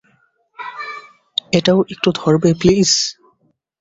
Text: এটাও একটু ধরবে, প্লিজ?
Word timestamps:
এটাও 1.53 1.79
একটু 1.93 2.09
ধরবে, 2.19 2.49
প্লিজ? 2.53 2.89